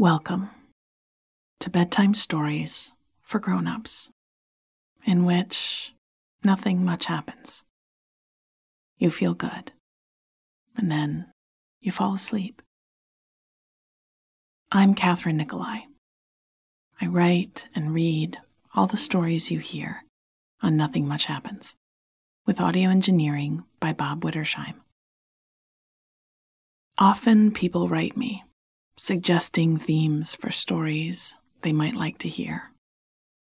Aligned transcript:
Welcome 0.00 0.48
to 1.58 1.68
Bedtime 1.68 2.14
Stories 2.14 2.92
for 3.20 3.38
Grown-ups, 3.38 4.10
in 5.04 5.26
which 5.26 5.92
nothing 6.42 6.82
much 6.82 7.04
happens. 7.04 7.64
You 8.96 9.10
feel 9.10 9.34
good, 9.34 9.72
and 10.74 10.90
then 10.90 11.26
you 11.82 11.92
fall 11.92 12.14
asleep. 12.14 12.62
I'm 14.72 14.94
Kathryn 14.94 15.34
Nicolai. 15.34 15.80
I 16.98 17.06
write 17.06 17.66
and 17.74 17.92
read 17.92 18.38
all 18.74 18.86
the 18.86 18.96
stories 18.96 19.50
you 19.50 19.58
hear 19.58 20.04
on 20.62 20.78
Nothing 20.78 21.06
Much 21.06 21.26
Happens, 21.26 21.74
with 22.46 22.58
audio 22.58 22.88
engineering 22.88 23.64
by 23.80 23.92
Bob 23.92 24.24
Wittersheim. 24.24 24.76
Often 26.96 27.50
people 27.50 27.86
write 27.86 28.16
me, 28.16 28.44
suggesting 29.00 29.78
themes 29.78 30.34
for 30.34 30.50
stories 30.50 31.34
they 31.62 31.72
might 31.72 31.94
like 31.94 32.18
to 32.18 32.28
hear. 32.28 32.70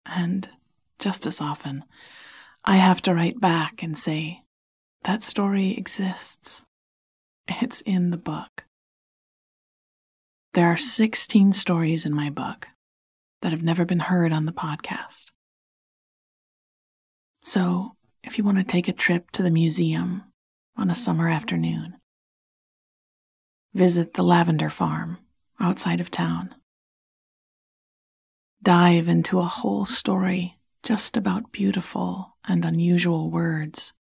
And 0.05 0.49
just 0.99 1.25
as 1.25 1.41
often, 1.41 1.83
I 2.63 2.77
have 2.77 3.01
to 3.01 3.13
write 3.13 3.41
back 3.41 3.83
and 3.83 3.97
say, 3.97 4.43
that 5.03 5.21
story 5.21 5.77
exists. 5.77 6.63
It's 7.49 7.81
in 7.81 8.09
the 8.09 8.17
book. 8.17 8.63
There 10.53 10.67
are 10.67 10.77
16 10.77 11.51
stories 11.51 12.05
in 12.05 12.13
my 12.13 12.29
book 12.29 12.69
that 13.41 13.51
have 13.51 13.63
never 13.63 13.83
been 13.83 13.99
heard 13.99 14.31
on 14.31 14.45
the 14.45 14.53
podcast. 14.53 15.25
So, 17.41 17.97
if 18.23 18.37
you 18.37 18.45
want 18.45 18.59
to 18.59 18.63
take 18.63 18.87
a 18.87 18.93
trip 18.93 19.29
to 19.31 19.43
the 19.43 19.51
museum 19.51 20.23
on 20.77 20.89
a 20.89 20.95
summer 20.95 21.27
afternoon, 21.27 21.97
visit 23.73 24.13
the 24.13 24.23
lavender 24.23 24.69
farm 24.69 25.17
outside 25.63 26.01
of 26.01 26.11
town. 26.11 26.53
Dive 28.61 29.07
into 29.07 29.39
a 29.39 29.45
whole 29.45 29.85
story 29.85 30.57
just 30.83 31.15
about 31.15 31.53
beautiful 31.53 32.35
and 32.45 32.65
unusual 32.65 33.31
words. 33.31 33.93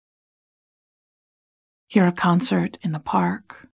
Hear 1.88 2.08
a 2.08 2.12
concert 2.12 2.80
in 2.82 2.94
the 2.94 3.00
park, 3.00 3.68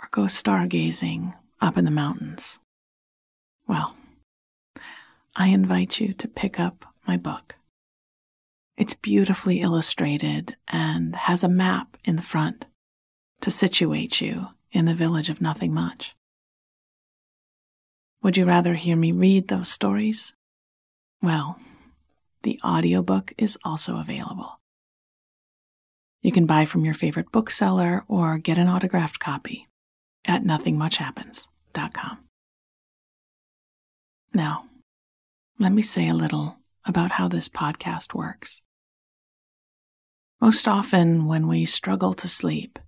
or 0.00 0.08
go 0.12 0.22
stargazing 0.22 1.34
up 1.60 1.76
in 1.76 1.84
the 1.84 1.90
mountains. 1.90 2.60
Well, 3.66 3.96
I 5.34 5.48
invite 5.48 5.98
you 5.98 6.12
to 6.14 6.28
pick 6.28 6.60
up 6.60 6.84
my 7.06 7.16
book. 7.16 7.56
It's 8.76 8.94
beautifully 8.94 9.60
illustrated 9.60 10.56
and 10.68 11.16
has 11.16 11.42
a 11.42 11.48
map 11.48 11.96
in 12.04 12.14
the 12.14 12.22
front 12.22 12.66
to 13.40 13.50
situate 13.50 14.20
you 14.20 14.48
in 14.70 14.84
the 14.84 14.94
village 14.94 15.30
of 15.30 15.40
nothing 15.40 15.74
much. 15.74 16.14
Would 18.22 18.36
you 18.36 18.44
rather 18.44 18.74
hear 18.74 18.96
me 18.96 19.12
read 19.12 19.48
those 19.48 19.68
stories? 19.68 20.34
Well, 21.22 21.58
the 22.42 22.60
audiobook 22.64 23.32
is 23.38 23.58
also 23.64 23.98
available. 23.98 24.60
You 26.22 26.32
can 26.32 26.46
buy 26.46 26.64
from 26.64 26.84
your 26.84 26.94
favorite 26.94 27.30
bookseller 27.30 28.04
or 28.08 28.38
get 28.38 28.58
an 28.58 28.68
autographed 28.68 29.20
copy 29.20 29.68
at 30.24 30.42
nothingmuchhappens.com. 30.42 32.18
Now, 34.34 34.64
let 35.58 35.72
me 35.72 35.82
say 35.82 36.08
a 36.08 36.14
little 36.14 36.56
about 36.84 37.12
how 37.12 37.28
this 37.28 37.48
podcast 37.48 38.14
works. 38.14 38.62
Most 40.40 40.68
often, 40.68 41.26
when 41.26 41.48
we 41.48 41.64
struggle 41.64 42.14
to 42.14 42.28
sleep, 42.28 42.78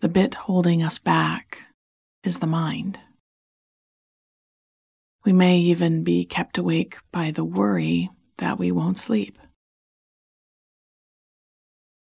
the 0.00 0.08
bit 0.08 0.34
holding 0.34 0.82
us 0.82 0.98
back 0.98 1.58
is 2.24 2.38
the 2.38 2.46
mind. 2.46 2.98
We 5.24 5.32
may 5.32 5.58
even 5.58 6.02
be 6.02 6.24
kept 6.24 6.58
awake 6.58 6.98
by 7.12 7.30
the 7.30 7.44
worry 7.44 8.10
that 8.38 8.58
we 8.58 8.72
won't 8.72 8.98
sleep. 8.98 9.38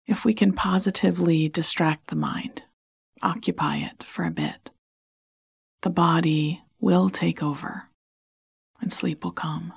If 0.07 0.25
we 0.25 0.35
can 0.35 0.53
positively 0.53 1.49
distract 1.49 2.09
the 2.09 2.17
mind, 2.17 2.63
occupy 3.23 3.79
it 3.79 4.03
for 4.03 4.25
a 4.25 4.31
bit, 4.31 4.71
the 5.83 5.91
body 5.91 6.63
will 6.79 7.11
take 7.11 7.43
over 7.43 7.89
and 8.81 8.93
sleep 8.93 9.25
will 9.25 9.33
come. 9.33 9.73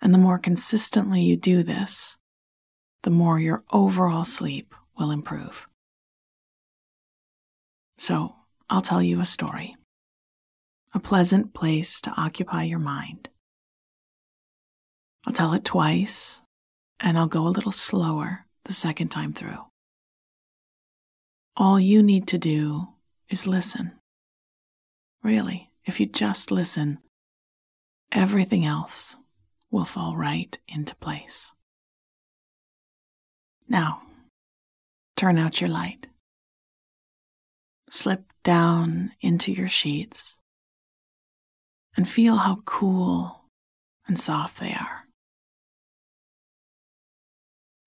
And 0.00 0.14
the 0.14 0.18
more 0.18 0.38
consistently 0.38 1.22
you 1.22 1.36
do 1.36 1.62
this, 1.62 2.16
the 3.02 3.10
more 3.10 3.38
your 3.38 3.62
overall 3.72 4.24
sleep 4.24 4.74
will 4.96 5.10
improve. 5.10 5.68
So, 7.98 8.36
I'll 8.70 8.82
tell 8.82 9.02
you 9.02 9.20
a 9.20 9.24
story. 9.24 9.77
A 10.94 10.98
pleasant 10.98 11.52
place 11.52 12.00
to 12.00 12.14
occupy 12.16 12.62
your 12.62 12.78
mind. 12.78 13.28
I'll 15.26 15.34
tell 15.34 15.52
it 15.52 15.64
twice, 15.64 16.40
and 16.98 17.18
I'll 17.18 17.26
go 17.26 17.46
a 17.46 17.50
little 17.50 17.72
slower 17.72 18.46
the 18.64 18.72
second 18.72 19.08
time 19.08 19.34
through. 19.34 19.66
All 21.56 21.78
you 21.78 22.02
need 22.02 22.26
to 22.28 22.38
do 22.38 22.88
is 23.28 23.46
listen. 23.46 23.92
Really, 25.22 25.70
if 25.84 26.00
you 26.00 26.06
just 26.06 26.50
listen, 26.50 26.98
everything 28.10 28.64
else 28.64 29.16
will 29.70 29.84
fall 29.84 30.16
right 30.16 30.56
into 30.68 30.94
place. 30.96 31.52
Now, 33.68 34.02
turn 35.16 35.36
out 35.36 35.60
your 35.60 35.68
light. 35.68 36.06
Slip 37.90 38.24
down 38.42 39.12
into 39.20 39.52
your 39.52 39.68
sheets 39.68 40.37
and 41.98 42.08
feel 42.08 42.36
how 42.36 42.60
cool 42.64 43.40
and 44.06 44.16
soft 44.16 44.60
they 44.60 44.72
are. 44.72 45.02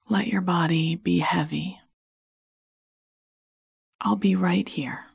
Let 0.10 0.28
your 0.28 0.42
body 0.42 0.98
be 0.98 1.20
heavy. 1.20 1.80
I'll 4.02 4.18
be 4.18 4.36
right 4.36 4.68
here, 4.68 5.06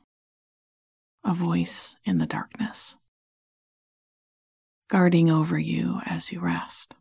a 1.23 1.31
voice 1.31 1.95
in 2.05 2.17
the 2.17 2.25
darkness 2.25 2.97
guarding 4.89 5.29
over 5.29 5.59
you 5.59 5.99
as 6.03 6.31
you 6.31 6.39
rest. 6.39 6.95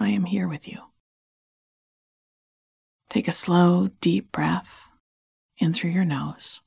I 0.00 0.08
am 0.08 0.24
here 0.24 0.48
with 0.48 0.66
you. 0.66 0.80
Take 3.10 3.28
a 3.28 3.32
slow, 3.32 3.90
deep 4.00 4.32
breath 4.32 4.88
in 5.58 5.72
through 5.72 5.90
your 5.90 6.04
nose 6.04 6.62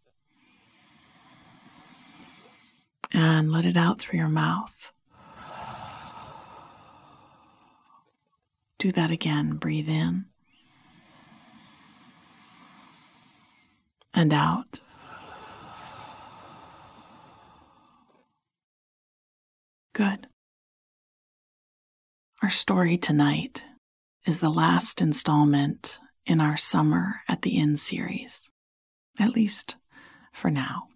and 3.13 3.51
let 3.51 3.65
it 3.65 3.77
out 3.77 3.99
through 3.99 4.19
your 4.19 4.29
mouth. 4.29 4.91
Do 8.77 8.91
that 8.93 9.11
again. 9.11 9.57
Breathe 9.57 9.89
in 9.89 10.25
and 14.13 14.33
out. 14.33 14.81
Good. 19.93 20.27
Our 22.41 22.49
story 22.49 22.97
tonight 22.97 23.63
is 24.25 24.39
the 24.39 24.49
last 24.49 25.01
installment 25.01 25.99
in 26.25 26.41
our 26.41 26.57
Summer 26.57 27.21
at 27.27 27.41
the 27.41 27.57
Inn 27.57 27.77
series, 27.77 28.49
at 29.19 29.35
least 29.35 29.75
for 30.33 30.49
now. 30.49 30.90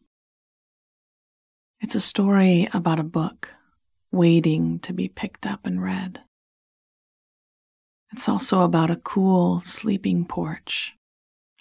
It's 1.85 1.93
a 1.93 2.01
story 2.01 2.67
about 2.73 2.97
a 2.97 3.03
book 3.03 3.53
waiting 4.11 4.79
to 4.79 4.91
be 4.91 5.07
picked 5.07 5.45
up 5.45 5.67
and 5.67 5.83
read. 5.83 6.21
It's 8.11 8.27
also 8.27 8.63
about 8.63 8.89
a 8.89 8.95
cool 8.95 9.59
sleeping 9.59 10.25
porch, 10.25 10.95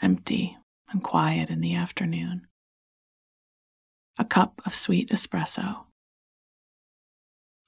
empty 0.01 0.57
and 0.89 1.03
quiet 1.05 1.51
in 1.51 1.61
the 1.61 1.75
afternoon. 1.75 2.47
A 4.19 4.25
cup 4.25 4.63
of 4.65 4.75
sweet 4.75 5.11
espresso 5.11 5.81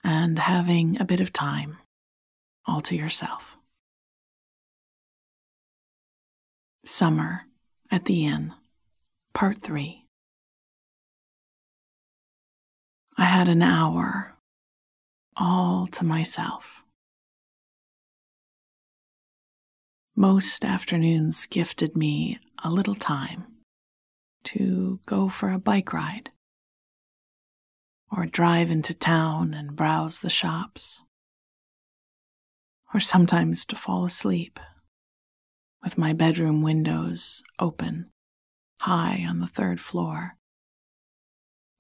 and 0.03 0.39
having 0.39 0.99
a 0.99 1.05
bit 1.05 1.21
of 1.21 1.35
time 1.35 1.77
all 2.65 2.81
to 2.81 2.97
yourself. 2.97 3.59
Summer 6.87 7.43
at 7.91 8.07
the 8.07 8.25
Inn, 8.25 8.55
Part 9.35 9.61
3. 9.61 10.06
I 13.19 13.25
had 13.25 13.49
an 13.49 13.63
hour 13.63 14.37
all 15.37 15.87
to 15.89 16.05
myself. 16.05 16.85
Most 20.15 20.65
afternoons 20.65 21.47
gifted 21.47 21.97
me 21.97 22.39
a 22.63 22.71
little 22.71 22.95
time 22.95 23.47
to 24.45 25.01
go 25.07 25.29
for 25.29 25.51
a 25.51 25.59
bike 25.59 25.93
ride 25.93 26.31
or 28.11 28.27
drive 28.27 28.71
into 28.71 28.95
town 28.95 29.53
and 29.53 29.77
browse 29.77 30.21
the 30.21 30.31
shops, 30.31 31.03
or 32.95 33.01
sometimes 33.01 33.67
to 33.67 33.77
fall 33.77 34.05
asleep 34.05 34.61
with 35.83 35.99
my 35.99 36.13
bedroom 36.13 36.63
windows 36.63 37.43
open 37.59 38.11
high 38.81 39.25
on 39.29 39.41
the 39.41 39.47
third 39.47 39.81
floor, 39.81 40.36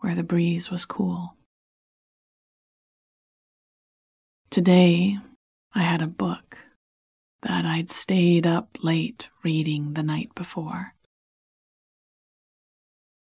where 0.07 0.15
the 0.15 0.23
breeze 0.23 0.71
was 0.71 0.85
cool. 0.85 1.35
Today, 4.51 5.19
I 5.75 5.83
had 5.83 6.01
a 6.01 6.07
book 6.07 6.59
that 7.43 7.65
I'd 7.65 7.91
stayed 7.91 8.47
up 8.47 8.79
late 8.85 9.29
reading 9.43 9.95
the 9.95 10.05
night 10.05 10.33
before. 10.37 10.95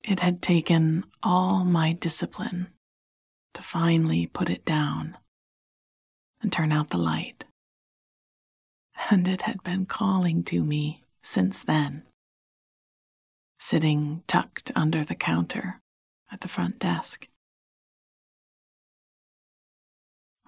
It 0.06 0.22
had 0.22 0.42
taken 0.42 1.04
all 1.22 1.66
my 1.66 1.92
discipline 1.92 2.68
to 3.56 3.62
finally 3.62 4.26
put 4.28 4.50
it 4.50 4.64
down 4.64 5.18
and 6.42 6.50
turn 6.50 6.72
out 6.72 6.92
the 6.92 6.98
light. 6.98 7.44
And 9.12 9.28
it 9.28 9.42
had 9.42 9.62
been 9.64 9.86
calling 9.86 10.46
to 10.46 10.64
me 10.64 11.04
since 11.22 11.62
then, 11.62 12.04
sitting 13.60 14.24
tucked 14.28 14.72
under 14.78 15.04
the 15.04 15.16
counter 15.16 15.82
at 16.32 16.42
the 16.42 16.48
front 16.48 16.80
desk. 16.80 17.28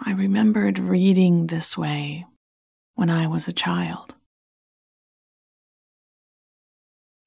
I 0.04 0.14
remembered 0.14 0.80
reading 0.80 1.48
this 1.48 1.78
way 1.78 2.26
when 2.96 3.10
I 3.10 3.28
was 3.28 3.48
a 3.48 3.54
child. 3.54 4.16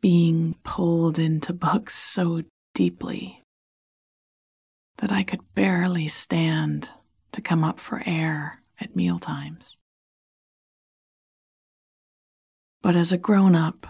Being 0.00 0.56
pulled 0.64 1.18
into 1.18 1.52
books 1.52 1.94
so 1.94 2.42
deeply 2.74 3.40
that 4.98 5.12
I 5.12 5.22
could 5.22 5.54
barely 5.54 6.08
stand 6.08 6.90
to 7.32 7.40
come 7.40 7.64
up 7.64 7.80
for 7.80 8.02
air 8.04 8.60
at 8.80 8.96
mealtimes. 8.96 9.78
But 12.82 12.96
as 12.96 13.12
a 13.12 13.18
grown 13.18 13.54
up, 13.54 13.86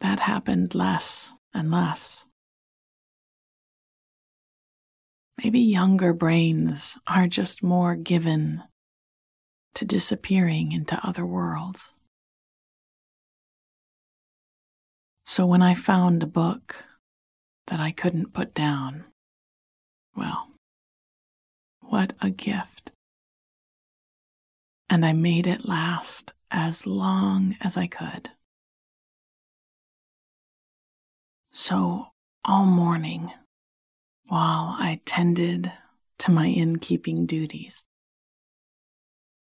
that 0.00 0.20
happened 0.20 0.74
less 0.74 1.32
and 1.52 1.70
less. 1.70 2.26
Maybe 5.42 5.60
younger 5.60 6.12
brains 6.12 6.98
are 7.06 7.26
just 7.26 7.62
more 7.62 7.94
given 7.94 8.62
to 9.74 9.86
disappearing 9.86 10.72
into 10.72 11.00
other 11.02 11.24
worlds. 11.24 11.94
So 15.24 15.46
when 15.46 15.62
I 15.62 15.72
found 15.74 16.22
a 16.22 16.26
book 16.26 16.84
that 17.68 17.80
I 17.80 17.90
couldn't 17.90 18.34
put 18.34 18.52
down, 18.52 19.04
well, 20.14 20.48
what 21.80 22.12
a 22.20 22.28
gift. 22.28 22.92
And 24.90 25.06
I 25.06 25.14
made 25.14 25.46
it 25.46 25.66
last 25.66 26.34
as 26.50 26.86
long 26.86 27.56
as 27.62 27.78
I 27.78 27.86
could. 27.86 28.30
So 31.50 32.08
all 32.44 32.66
morning, 32.66 33.32
while 34.30 34.76
I 34.78 35.00
tended 35.04 35.72
to 36.18 36.30
my 36.30 36.46
innkeeping 36.46 37.26
duties, 37.26 37.88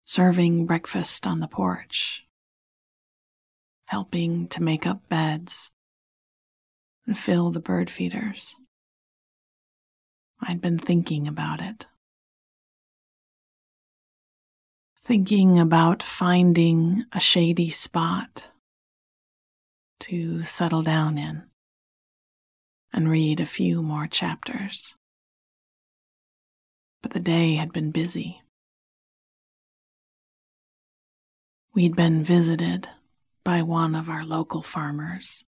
serving 0.05 0.65
breakfast 0.65 1.27
on 1.27 1.41
the 1.41 1.47
porch, 1.49 2.25
helping 3.87 4.47
to 4.47 4.63
make 4.63 4.87
up 4.87 5.09
beds 5.09 5.71
and 7.05 7.17
fill 7.17 7.51
the 7.51 7.59
bird 7.59 7.89
feeders. 7.89 8.55
I'd 10.41 10.61
been 10.61 10.79
thinking 10.79 11.27
about 11.27 11.59
it. 11.59 11.85
Thinking 15.01 15.59
about 15.59 16.01
finding 16.01 17.03
a 17.11 17.19
shady 17.19 17.71
spot 17.71 18.51
to 19.99 20.45
settle 20.45 20.81
down 20.81 21.17
in 21.17 21.46
and 22.97 23.11
read 23.11 23.39
a 23.39 23.45
few 23.45 23.83
more 23.83 24.07
chapters. 24.07 24.95
But 27.03 27.11
the 27.11 27.19
day 27.19 27.53
had 27.53 27.71
been 27.71 27.91
busy. 27.91 28.41
We'd 31.75 31.95
been 31.95 32.23
visited 32.23 32.89
by 33.43 33.61
one 33.61 33.93
of 33.93 34.09
our 34.09 34.25
local 34.25 34.63
farmers, 34.63 35.43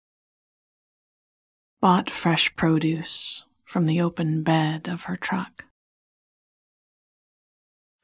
bought 1.80 2.10
fresh 2.10 2.54
produce 2.58 3.46
from 3.64 3.86
the 3.86 4.02
open 4.02 4.44
bed 4.44 4.90
of 4.90 5.04
her 5.04 5.16
truck, 5.16 5.64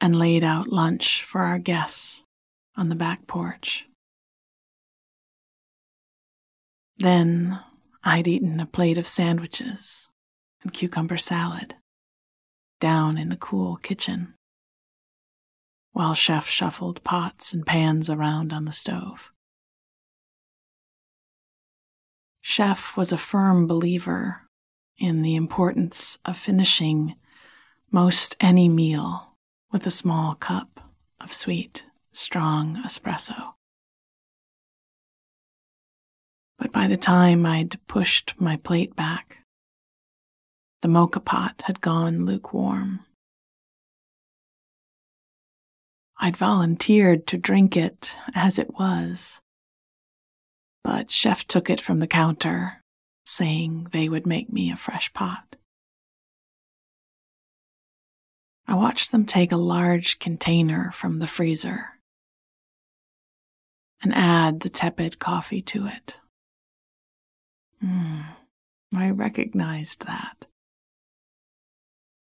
and 0.00 0.18
laid 0.18 0.42
out 0.42 0.68
lunch 0.68 1.22
for 1.22 1.42
our 1.42 1.58
guests 1.58 2.24
on 2.76 2.88
the 2.88 2.94
back 2.94 3.26
porch. 3.26 3.84
Then 6.96 7.60
I'd 8.06 8.28
eaten 8.28 8.60
a 8.60 8.66
plate 8.66 8.98
of 8.98 9.06
sandwiches 9.06 10.10
and 10.62 10.74
cucumber 10.74 11.16
salad 11.16 11.76
down 12.78 13.16
in 13.16 13.30
the 13.30 13.36
cool 13.36 13.76
kitchen 13.76 14.34
while 15.92 16.12
Chef 16.12 16.46
shuffled 16.46 17.02
pots 17.02 17.54
and 17.54 17.64
pans 17.64 18.10
around 18.10 18.52
on 18.52 18.66
the 18.66 18.72
stove. 18.72 19.30
Chef 22.42 22.94
was 22.94 23.10
a 23.10 23.16
firm 23.16 23.66
believer 23.66 24.42
in 24.98 25.22
the 25.22 25.34
importance 25.34 26.18
of 26.26 26.36
finishing 26.36 27.14
most 27.90 28.36
any 28.38 28.68
meal 28.68 29.36
with 29.72 29.86
a 29.86 29.90
small 29.90 30.34
cup 30.34 30.92
of 31.20 31.32
sweet, 31.32 31.86
strong 32.12 32.76
espresso. 32.84 33.54
But 36.58 36.72
by 36.72 36.86
the 36.88 36.96
time 36.96 37.44
I'd 37.44 37.78
pushed 37.86 38.34
my 38.38 38.56
plate 38.56 38.94
back, 38.94 39.38
the 40.82 40.88
moka 40.88 41.24
pot 41.24 41.62
had 41.66 41.80
gone 41.80 42.26
lukewarm. 42.26 43.00
I'd 46.18 46.36
volunteered 46.36 47.26
to 47.28 47.38
drink 47.38 47.76
it 47.76 48.14
as 48.34 48.58
it 48.58 48.78
was, 48.78 49.40
but 50.82 51.10
Chef 51.10 51.46
took 51.46 51.68
it 51.68 51.80
from 51.80 51.98
the 51.98 52.06
counter, 52.06 52.80
saying 53.26 53.88
they 53.92 54.08
would 54.08 54.26
make 54.26 54.52
me 54.52 54.70
a 54.70 54.76
fresh 54.76 55.12
pot. 55.12 55.56
I 58.66 58.74
watched 58.74 59.12
them 59.12 59.26
take 59.26 59.52
a 59.52 59.56
large 59.56 60.18
container 60.18 60.90
from 60.92 61.18
the 61.18 61.26
freezer 61.26 61.98
and 64.02 64.14
add 64.14 64.60
the 64.60 64.70
tepid 64.70 65.18
coffee 65.18 65.62
to 65.62 65.86
it. 65.86 66.18
Mm, 67.84 68.24
I 68.94 69.10
recognized 69.10 70.06
that. 70.06 70.46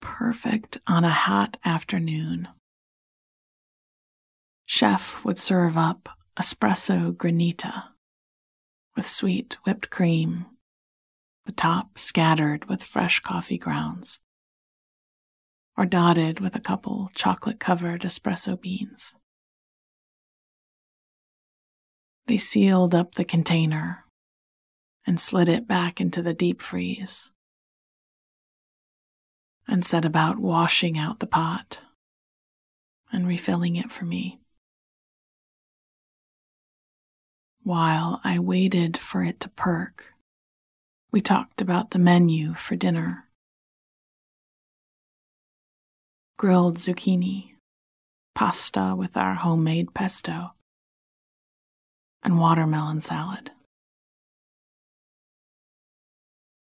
Perfect 0.01 0.77
on 0.88 1.03
a 1.03 1.10
hot 1.10 1.58
afternoon 1.65 2.48
Chef 4.72 5.25
would 5.25 5.39
serve 5.39 5.75
up 5.75 6.10
espresso 6.39 7.12
granita 7.12 7.86
with 8.96 9.06
sweet 9.06 9.58
whipped 9.65 9.89
cream, 9.89 10.46
the 11.48 11.51
top 11.51 11.98
scattered 11.98 12.65
with 12.65 12.84
fresh 12.84 13.20
coffee 13.20 13.58
grounds, 13.58 14.20
or 15.75 15.88
dotted 15.88 16.39
with 16.39 16.56
a 16.56 16.60
couple 16.60 17.10
chocolate 17.15 17.60
covered 17.60 18.03
espresso 18.03 18.62
beans. 18.62 19.15
They 22.27 22.38
sealed 22.38 22.94
up 22.94 23.15
the 23.15 23.25
container 23.25 24.06
and 25.06 25.20
slid 25.20 25.50
it 25.50 25.68
back 25.68 26.00
into 26.00 26.22
the 26.22 26.34
deep 26.34 26.62
freeze 26.62 27.32
and 29.68 29.86
set 29.86 30.03
about 30.03 30.39
washing 30.39 30.98
out 30.98 31.20
the 31.20 31.27
pot 31.27 31.79
and 33.12 33.27
refilling 33.27 33.75
it 33.75 33.91
for 33.91 34.06
me. 34.06 34.39
While 37.63 38.20
I 38.24 38.39
waited 38.39 38.98
for 38.98 39.24
it 39.24 39.39
to 39.41 39.50
perk, 39.50 40.13
we 41.12 41.22
talked 41.22 41.62
about 41.62 41.91
the 41.91 42.00
menu 42.00 42.56
for 42.56 42.75
dinner. 42.75 43.25
Grilled 46.38 46.77
zucchini, 46.77 47.56
pasta 48.34 48.96
with 48.98 49.18
our 49.18 49.36
homemade 49.36 49.94
pesto, 49.94 50.51
and 52.24 52.39
watermelon 52.39 53.01
salad. 53.01 53.51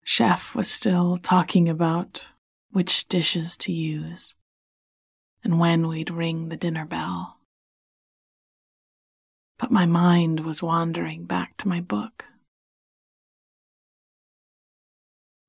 Chef 0.08 0.54
was 0.54 0.70
still 0.70 1.16
talking 1.16 1.68
about 1.68 2.22
which 2.70 3.08
dishes 3.08 3.56
to 3.58 3.72
use 3.72 4.34
and 5.42 5.58
when 5.58 5.88
we'd 5.88 6.10
ring 6.10 6.48
the 6.48 6.56
dinner 6.56 6.86
bell 6.86 7.36
but 9.58 9.70
my 9.70 9.86
mind 9.86 10.40
was 10.40 10.62
wandering 10.62 11.24
back 11.24 11.56
to 11.56 11.68
my 11.68 11.80
book. 11.80 12.24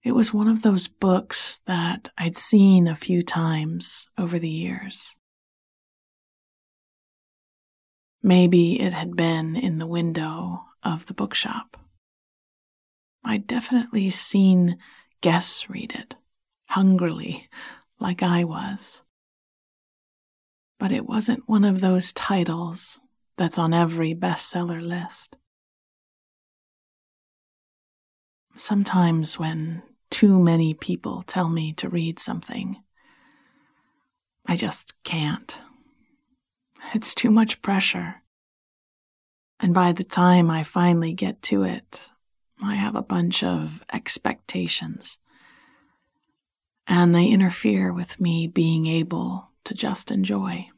It 0.03 0.13
was 0.13 0.33
one 0.33 0.47
of 0.47 0.61
those 0.61 0.87
books 0.87 1.61
that 1.65 2.09
I'd 2.17 2.37
seen 2.37 2.87
a 2.87 2.95
few 2.95 3.21
times 3.21 4.07
over 4.17 4.39
the 4.39 4.49
years. 4.49 5.15
Maybe 8.23 8.79
it 8.79 8.93
had 8.93 9.15
been 9.15 9.55
in 9.55 9.79
the 9.79 9.87
window 9.87 10.63
of 10.83 11.07
the 11.07 11.13
bookshop. 11.13 11.77
I'd 13.27 13.45
definitely 13.45 14.09
seen 14.09 14.77
guests 15.19 15.69
read 15.69 15.93
it, 15.93 16.15
hungrily, 16.69 17.49
like 17.99 18.23
I 18.23 18.45
was. 18.45 19.01
But 20.79 20.93
it 20.93 21.05
wasn't 21.05 21.43
one 21.45 21.65
of 21.65 21.81
those 21.81 22.13
titles 22.13 23.01
that's 23.35 23.57
on 23.57 23.73
every 23.73 24.15
bestseller 24.15 24.81
list. 24.81 25.35
Sometimes, 28.55 29.37
when 29.37 29.83
too 30.09 30.39
many 30.39 30.73
people 30.73 31.21
tell 31.23 31.49
me 31.49 31.73
to 31.73 31.89
read 31.89 32.19
something, 32.19 32.81
I 34.45 34.55
just 34.55 34.93
can't. 35.03 35.57
It's 36.93 37.13
too 37.13 37.29
much 37.29 37.61
pressure. 37.61 38.23
And 39.59 39.73
by 39.73 39.91
the 39.91 40.05
time 40.05 40.49
I 40.49 40.63
finally 40.63 41.11
get 41.11 41.41
to 41.43 41.63
it, 41.63 42.09
I 42.63 42.75
have 42.75 42.95
a 42.95 43.01
bunch 43.01 43.43
of 43.43 43.83
expectations. 43.93 45.19
And 46.87 47.13
they 47.13 47.27
interfere 47.27 47.91
with 47.91 48.19
me 48.19 48.47
being 48.47 48.87
able 48.87 49.49
to 49.65 49.73
just 49.73 50.09
enjoy. 50.09 50.69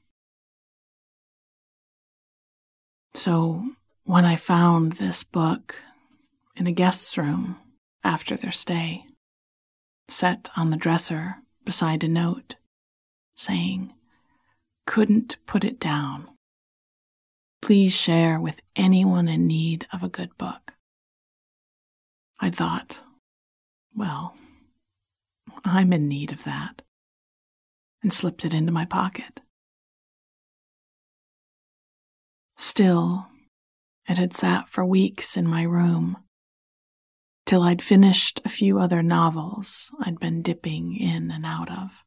So 3.14 3.64
when 4.04 4.26
I 4.26 4.36
found 4.36 4.94
this 4.94 5.24
book 5.24 5.76
in 6.56 6.68
a 6.68 6.72
guest's 6.72 7.18
room 7.18 7.58
after 8.04 8.36
their 8.36 8.52
stay, 8.52 9.06
set 10.08 10.50
on 10.58 10.72
the 10.72 10.78
dresser 10.78 11.38
beside 11.64 12.04
a 12.04 12.08
note 12.08 12.56
saying, 13.36 13.94
Couldn't 14.86 15.38
put 15.46 15.64
it 15.64 15.80
down. 15.80 16.28
Please 17.62 17.94
share 17.94 18.40
with 18.40 18.60
anyone 18.76 19.28
in 19.28 19.48
need 19.48 19.86
of 19.94 20.02
a 20.02 20.10
good 20.10 20.38
book. 20.38 20.69
I 22.40 22.50
thought, 22.50 23.00
well, 23.94 24.36
I'm 25.66 25.92
in 25.92 26.08
need 26.08 26.32
of 26.32 26.44
that, 26.46 26.84
and 28.02 28.14
slipped 28.14 28.46
it 28.46 28.54
into 28.54 28.72
my 28.72 28.86
pocket. 28.86 29.42
Still, 32.58 33.28
it 34.08 34.18
had 34.18 34.34
sat 34.34 34.70
for 34.70 34.86
weeks 34.86 35.36
in 35.36 35.48
my 35.48 35.64
room, 35.64 36.18
till 37.46 37.62
I'd 37.62 37.82
finished 37.82 38.40
a 38.46 38.50
few 38.50 38.80
other 38.80 39.04
novels 39.04 39.92
I'd 40.00 40.20
been 40.20 40.42
dipping 40.42 40.96
in 40.96 41.32
and 41.32 41.46
out 41.46 41.70
of. 41.70 42.04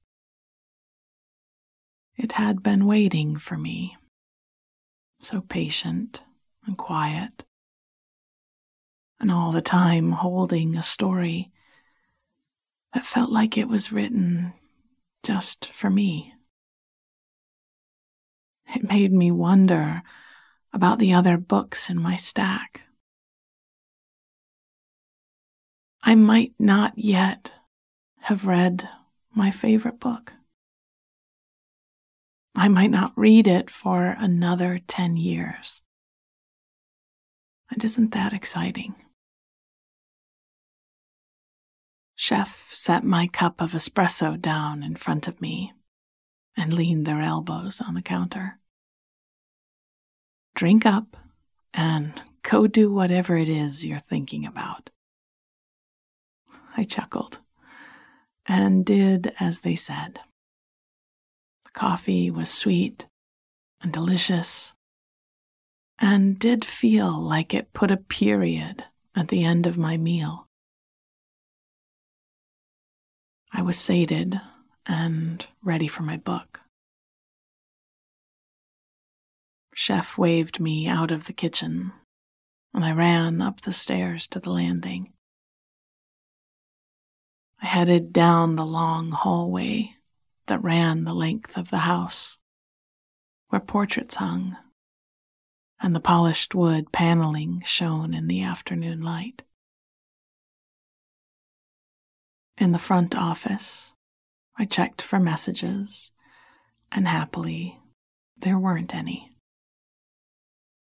It 2.17 2.33
had 2.33 2.63
been 2.63 2.87
waiting 2.87 3.37
for 3.37 3.59
me, 3.59 3.97
so 5.21 5.41
patient 5.43 6.23
and 6.67 6.79
quiet 6.79 7.45
and 9.23 9.31
all 9.31 9.53
the 9.53 9.63
time 9.63 10.11
holding 10.11 10.77
a 10.77 10.83
story 10.83 11.53
that 12.93 13.07
felt 13.07 13.31
like 13.31 13.57
it 13.57 13.69
was 13.69 13.93
written 13.93 14.53
just 15.23 15.67
for 15.67 15.89
me. 15.89 16.35
It 18.75 18.83
made 18.83 19.13
me 19.13 19.31
wonder 19.31 20.03
about 20.73 20.99
the 20.99 21.15
other 21.15 21.39
books 21.39 21.89
in 21.89 22.03
my 22.03 22.17
stack. 22.17 22.83
I 26.03 26.17
might 26.17 26.55
not 26.59 26.99
yet 26.99 27.53
have 28.23 28.45
read 28.45 28.89
my 29.33 29.53
favorite 29.53 30.01
book. 30.01 30.33
I 32.57 32.67
might 32.67 32.91
not 32.91 33.13
read 33.15 33.47
it 33.47 33.71
for 33.71 34.17
another 34.19 34.81
10 34.89 35.17
years. 35.17 35.81
And 37.71 37.83
isn't 37.85 38.11
that 38.13 38.33
exciting? 38.33 38.97
Chef 42.23 42.73
set 42.73 43.03
my 43.03 43.27
cup 43.27 43.61
of 43.61 43.73
espresso 43.73 44.41
down 44.41 44.85
in 44.85 44.95
front 44.95 45.27
of 45.27 45.41
me 45.41 45.73
and 46.57 46.73
leaned 46.73 47.05
their 47.05 47.21
elbows 47.21 47.81
on 47.81 47.95
the 47.95 48.01
counter. 48.01 48.61
Drink 50.55 50.87
up 50.87 51.17
and 51.75 52.23
go 52.43 52.69
do 52.69 52.93
whatever 52.93 53.37
it 53.37 53.49
is 53.49 53.85
you're 53.85 53.99
thinking 53.99 54.47
about. 54.47 54.91
I 56.77 56.85
chuckled 56.85 57.41
and 58.47 58.87
did 58.87 59.35
as 59.41 59.63
they 59.63 59.75
said. 59.75 60.21
The 61.65 61.71
coffee 61.73 62.31
was 62.31 62.51
sweet 62.51 63.09
and 63.81 63.93
delicious 63.93 64.75
and 65.99 66.39
did 66.39 66.65
feel 66.65 67.21
like 67.21 67.53
it 67.53 67.73
put 67.73 67.91
a 67.91 67.97
period 67.97 68.85
at 69.17 69.27
the 69.27 69.43
end 69.43 69.67
of 69.67 69.77
my 69.77 69.97
meal. 69.97 70.47
I 73.53 73.63
was 73.63 73.79
sated 73.79 74.41
and 74.87 75.47
ready 75.63 75.87
for 75.87 76.03
my 76.03 76.17
book. 76.17 76.61
Chef 79.75 80.17
waved 80.17 80.61
me 80.61 80.87
out 80.87 81.11
of 81.11 81.27
the 81.27 81.33
kitchen, 81.33 81.93
and 82.73 82.85
I 82.85 82.93
ran 82.93 83.41
up 83.41 83.61
the 83.61 83.73
stairs 83.73 84.27
to 84.29 84.41
the 84.41 84.51
landing. 84.51 85.13
I 87.61 87.67
headed 87.67 88.13
down 88.13 88.57
the 88.57 88.67
long 88.67 89.13
hallway 89.13 89.97
that 90.47 90.63
ran 90.63 91.05
the 91.05 91.15
length 91.15 91.57
of 91.57 91.71
the 91.71 91.79
house, 91.79 92.39
where 93.49 93.61
portraits 93.61 94.17
hung 94.17 94.57
and 95.83 95.95
the 95.97 96.01
polished 96.01 96.55
wood 96.55 96.93
paneling 96.93 97.61
shone 97.67 98.15
in 98.15 98.29
the 98.29 98.43
afternoon 98.43 99.03
light. 99.03 99.43
In 102.59 102.73
the 102.73 102.79
front 102.79 103.15
office, 103.15 103.93
I 104.59 104.67
checked 104.67 105.01
for 105.01 105.19
messages, 105.19 106.13
and 106.91 107.09
happily, 107.09 107.79
there 108.37 108.59
weren't 108.59 108.95
any. 108.95 109.31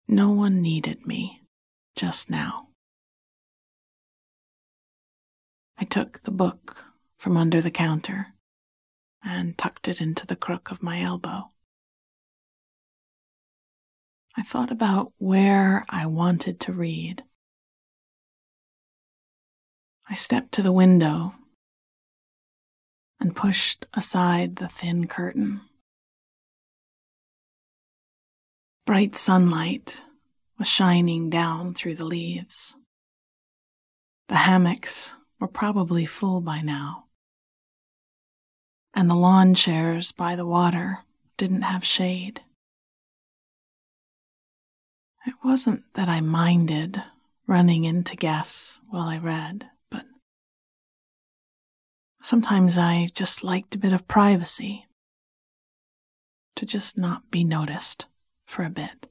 No 0.08 0.32
one 0.32 0.62
needed 0.62 1.08
me 1.08 1.42
just 1.96 2.30
now. 2.30 2.68
I 5.78 5.86
took 5.86 6.22
the 6.24 6.32
book 6.32 6.84
from 7.18 7.38
under 7.38 7.62
the 7.62 7.72
counter 7.72 8.34
and 9.24 9.58
tucked 9.58 9.88
it 9.88 10.02
into 10.02 10.28
the 10.28 10.36
crook 10.36 10.70
of 10.70 10.84
my 10.84 11.02
elbow. 11.02 11.52
I 14.36 14.44
thought 14.44 14.72
about 14.72 15.14
where 15.18 15.86
I 15.90 16.06
wanted 16.06 16.60
to 16.62 16.74
read. 16.74 17.24
I 20.10 20.16
stepped 20.16 20.52
to 20.54 20.62
the 20.62 20.72
window 20.72 21.36
and 23.24 23.38
pushed 23.38 23.88
aside 23.94 24.58
the 24.58 24.68
thin 24.68 25.08
curtain. 25.08 25.62
Bright 28.86 29.16
sunlight 29.16 30.02
was 30.58 30.68
shining 30.68 31.30
down 31.30 31.74
through 31.74 31.96
the 31.96 32.04
leaves. 32.04 32.76
The 34.28 34.36
hammocks 34.36 35.16
were 35.40 35.48
probably 35.48 36.06
full 36.06 36.42
by 36.42 36.60
now, 36.60 37.06
and 38.94 39.10
the 39.10 39.16
lawn 39.16 39.56
chairs 39.56 40.12
by 40.12 40.36
the 40.36 40.46
water 40.46 41.00
didn't 41.38 41.62
have 41.62 41.86
shade. 41.86 42.42
It 45.26 45.36
wasn't 45.42 45.84
that 45.94 46.10
I 46.10 46.20
minded 46.20 47.02
running 47.48 47.86
into 47.86 48.18
guests 48.18 48.82
while 48.90 49.08
I 49.08 49.18
read. 49.18 49.70
Sometimes 52.24 52.78
I 52.78 53.10
just 53.14 53.44
liked 53.44 53.76
a 53.76 53.78
bit 53.78 53.92
of 53.92 54.08
privacy, 54.08 54.88
to 56.56 56.66
just 56.66 56.98
not 56.98 57.30
be 57.30 57.44
noticed 57.44 58.06
for 58.46 58.64
a 58.64 58.70
bit. 58.70 59.08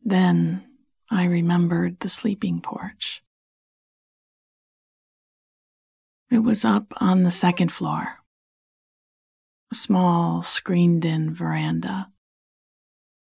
Then 0.00 0.64
I 1.10 1.24
remembered 1.24 1.98
the 1.98 2.08
sleeping 2.08 2.60
porch. 2.60 3.24
It 6.30 6.38
was 6.38 6.64
up 6.64 6.92
on 7.00 7.24
the 7.24 7.32
second 7.32 7.72
floor, 7.72 8.20
a 9.72 9.74
small 9.74 10.40
screened 10.40 11.04
in 11.04 11.34
veranda 11.34 12.12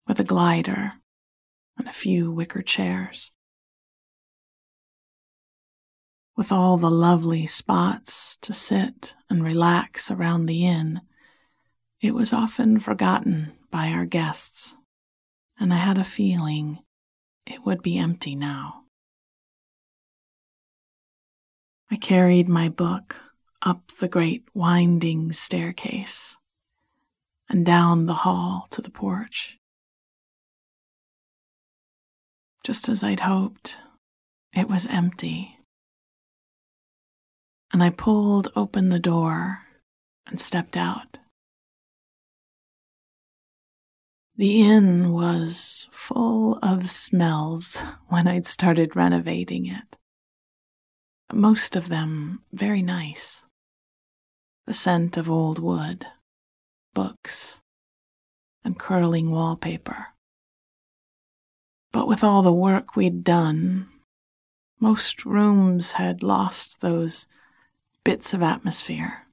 with 0.08 0.18
a 0.18 0.24
glider 0.24 0.94
and 1.78 1.86
a 1.86 1.92
few 1.92 2.32
wicker 2.32 2.62
chairs 2.62 3.30
with 6.36 6.52
all 6.52 6.76
the 6.76 6.90
lovely 6.90 7.46
spots 7.46 8.36
to 8.42 8.52
sit 8.52 9.14
and 9.30 9.42
relax 9.42 10.10
around 10.10 10.46
the 10.46 10.66
inn, 10.66 11.00
it 12.00 12.14
was 12.14 12.32
often 12.32 12.78
forgotten 12.78 13.52
by 13.70 13.88
our 13.88 14.04
guests, 14.04 14.76
and 15.58 15.72
I 15.72 15.78
had 15.78 15.96
a 15.96 16.04
feeling 16.04 16.80
it 17.46 17.64
would 17.64 17.82
be 17.82 17.96
empty 17.96 18.34
now. 18.34 18.82
I 21.90 21.96
carried 21.96 22.48
my 22.48 22.68
book 22.68 23.16
up 23.62 23.92
the 23.98 24.08
great 24.08 24.44
winding 24.52 25.32
staircase 25.32 26.36
and 27.48 27.64
down 27.64 28.06
the 28.06 28.14
hall 28.14 28.66
to 28.70 28.82
the 28.82 28.90
porch. 28.90 29.58
Just 32.62 32.88
as 32.88 33.02
I'd 33.02 33.20
hoped, 33.20 33.78
It 34.52 34.70
was 34.70 34.86
empty. 34.86 35.55
And 37.72 37.82
I 37.82 37.90
pulled 37.90 38.48
open 38.56 38.88
the 38.88 38.98
door 38.98 39.62
and 40.26 40.40
stepped 40.40 40.76
out. 40.76 41.18
The 44.36 44.62
inn 44.62 45.12
was 45.12 45.88
full 45.90 46.58
of 46.62 46.90
smells 46.90 47.76
when 48.08 48.28
I'd 48.28 48.46
started 48.46 48.94
renovating 48.94 49.66
it. 49.66 49.96
Most 51.32 51.74
of 51.74 51.88
them 51.88 52.42
very 52.52 52.82
nice. 52.82 53.42
The 54.66 54.74
scent 54.74 55.16
of 55.16 55.30
old 55.30 55.58
wood, 55.58 56.06
books, 56.94 57.60
and 58.64 58.78
curling 58.78 59.30
wallpaper. 59.30 60.08
But 61.92 62.06
with 62.06 62.22
all 62.22 62.42
the 62.42 62.52
work 62.52 62.94
we'd 62.94 63.24
done, 63.24 63.88
most 64.78 65.24
rooms 65.24 65.92
had 65.92 66.22
lost 66.22 66.80
those 66.80 67.26
bits 68.06 68.32
of 68.32 68.42
atmosphere, 68.42 69.26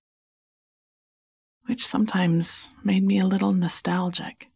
which 1.68 1.86
sometimes 1.86 2.72
made 2.84 3.03
me 3.03 3.20
a 3.20 3.25
little 3.25 3.53
nostalgic. 3.53 4.50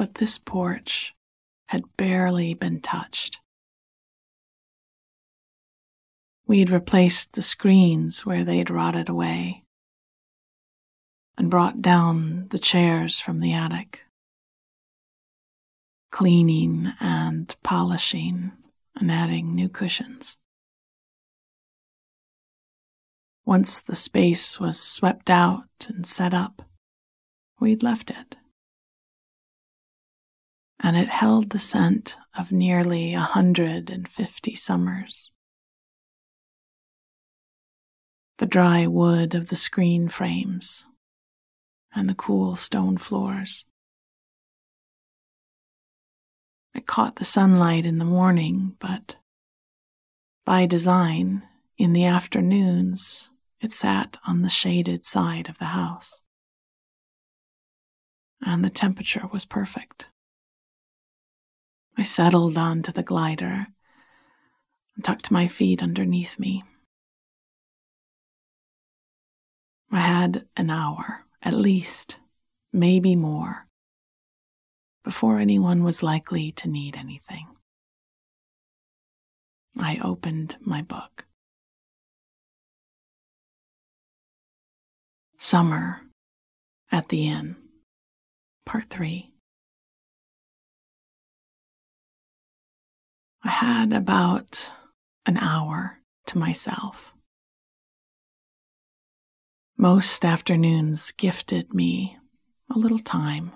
but 0.00 0.14
this 0.14 0.38
porch 0.38 1.14
had 1.68 1.82
barely 1.98 2.54
been 2.54 2.80
touched. 2.80 3.38
We'd 6.46 6.70
replaced 6.70 7.34
the 7.34 7.42
screens 7.42 8.24
where 8.24 8.42
they'd 8.42 8.70
rotted 8.70 9.10
away 9.10 9.64
and 11.36 11.50
brought 11.50 11.82
down 11.82 12.46
the 12.48 12.58
chairs 12.58 13.20
from 13.20 13.40
the 13.40 13.52
attic, 13.52 14.04
cleaning 16.10 16.94
and 16.98 17.54
polishing 17.62 18.52
and 18.96 19.12
adding 19.12 19.54
new 19.54 19.68
cushions. 19.68 20.38
Once 23.50 23.80
the 23.80 23.96
space 23.96 24.60
was 24.60 24.80
swept 24.80 25.28
out 25.28 25.88
and 25.88 26.06
set 26.06 26.32
up, 26.32 26.62
we'd 27.58 27.82
left 27.82 28.08
it 28.08 28.36
and 30.78 30.96
it 30.96 31.08
held 31.08 31.50
the 31.50 31.58
scent 31.58 32.16
of 32.38 32.52
nearly 32.52 33.12
a 33.12 33.18
hundred 33.18 33.90
and 33.90 34.06
fifty 34.06 34.54
summers. 34.54 35.32
The 38.38 38.46
dry 38.46 38.86
wood 38.86 39.34
of 39.34 39.48
the 39.48 39.56
screen 39.56 40.08
frames 40.08 40.84
and 41.92 42.08
the 42.08 42.14
cool 42.14 42.54
stone 42.54 42.98
floors. 42.98 43.64
It 46.72 46.86
caught 46.86 47.16
the 47.16 47.24
sunlight 47.24 47.84
in 47.84 47.98
the 47.98 48.04
morning, 48.04 48.76
but 48.78 49.16
by 50.46 50.66
design, 50.66 51.42
in 51.76 51.94
the 51.94 52.04
afternoons, 52.04 53.29
it 53.60 53.72
sat 53.72 54.16
on 54.26 54.42
the 54.42 54.48
shaded 54.48 55.04
side 55.04 55.48
of 55.48 55.58
the 55.58 55.66
house. 55.66 56.22
And 58.40 58.64
the 58.64 58.70
temperature 58.70 59.28
was 59.30 59.44
perfect. 59.44 60.08
I 61.96 62.02
settled 62.02 62.56
onto 62.56 62.92
the 62.92 63.02
glider 63.02 63.66
and 64.94 65.04
tucked 65.04 65.30
my 65.30 65.46
feet 65.46 65.82
underneath 65.82 66.38
me. 66.38 66.64
I 69.92 70.00
had 70.00 70.46
an 70.56 70.70
hour, 70.70 71.24
at 71.42 71.52
least, 71.52 72.16
maybe 72.72 73.16
more, 73.16 73.66
before 75.04 75.38
anyone 75.38 75.82
was 75.82 76.02
likely 76.02 76.52
to 76.52 76.68
need 76.68 76.96
anything. 76.96 77.48
I 79.78 79.98
opened 80.02 80.56
my 80.60 80.80
book. 80.80 81.26
Summer 85.42 86.02
at 86.92 87.08
the 87.08 87.26
Inn, 87.26 87.56
Part 88.66 88.90
3. 88.90 89.32
I 93.42 93.48
had 93.48 93.94
about 93.94 94.70
an 95.24 95.38
hour 95.38 96.00
to 96.26 96.36
myself. 96.36 97.14
Most 99.78 100.26
afternoons 100.26 101.10
gifted 101.12 101.72
me 101.72 102.18
a 102.68 102.78
little 102.78 102.98
time 102.98 103.50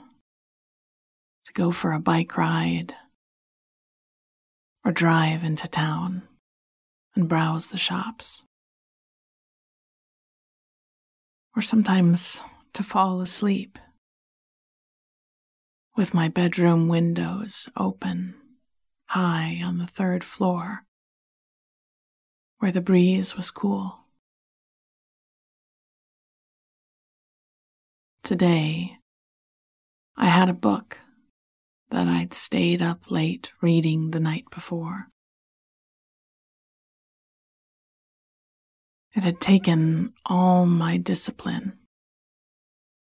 to 1.45 1.53
go 1.53 1.71
for 1.71 1.93
a 1.93 2.01
bike 2.01 2.39
ride 2.39 2.95
or 4.87 4.91
drive 4.91 5.45
into 5.45 5.69
town 5.69 6.23
and 7.15 7.29
browse 7.29 7.67
the 7.67 7.77
shops. 7.77 8.45
Or 11.57 11.63
sometimes 11.63 12.43
to 12.73 12.83
fall 12.83 13.21
asleep 13.21 13.79
with 15.97 16.13
my 16.13 16.29
bedroom 16.29 16.89
windows 16.89 17.69
open 17.77 18.35
high 19.07 19.61
on 19.65 19.79
the 19.79 19.87
third 19.87 20.25
floor, 20.25 20.85
where 22.59 22.73
the 22.73 22.81
breeze 22.81 23.37
was 23.37 23.53
cool. 23.53 24.01
Today, 28.25 28.97
I 30.17 30.27
had 30.27 30.49
a 30.49 30.55
book 30.55 30.99
that 31.91 32.09
I'd 32.09 32.35
stayed 32.35 32.83
up 32.83 33.11
late 33.11 33.53
reading 33.61 34.11
the 34.11 34.19
night 34.19 34.47
before. 34.51 35.11
It 39.15 39.23
had 39.23 39.41
taken 39.41 40.13
all 40.27 40.67
my 40.67 40.97
discipline 40.97 41.79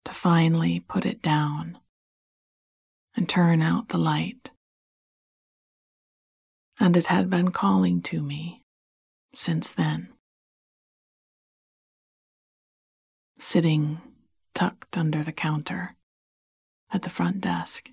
to 0.06 0.12
finally 0.12 0.80
put 0.80 1.06
it 1.06 1.22
down 1.22 1.78
and 3.16 3.30
turn 3.30 3.62
out 3.62 3.90
the 3.90 3.98
light 3.98 4.52
and 6.82 6.98
it 6.98 7.06
had 7.06 7.30
been 7.30 7.52
calling 7.52 8.02
to 8.02 8.24
me 8.24 8.64
since 9.36 9.72
then. 9.72 10.10
Sitting 13.38 14.02
tucked 14.56 14.98
under 14.98 15.24
the 15.24 15.32
counter 15.32 15.96
at 16.92 17.04
the 17.04 17.10
front 17.10 17.40
desk. 17.40 17.92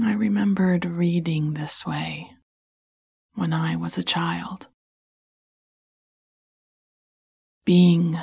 I 0.00 0.12
remembered 0.12 0.84
reading 0.84 1.54
this 1.54 1.86
way 1.86 2.35
when 3.36 3.52
I 3.52 3.76
was 3.76 3.96
a 3.96 4.02
child. 4.02 4.68
Being 7.64 8.18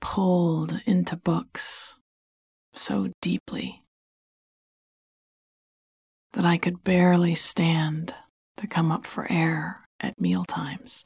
pulled 0.00 0.80
into 0.86 1.16
books 1.16 1.96
so 2.72 3.10
deeply 3.20 3.82
that 6.32 6.44
I 6.44 6.56
could 6.56 6.84
barely 6.84 7.34
stand 7.34 8.14
to 8.56 8.66
come 8.66 8.90
up 8.90 9.06
for 9.06 9.30
air 9.30 9.88
at 10.00 10.20
meal 10.20 10.44
times. 10.44 11.04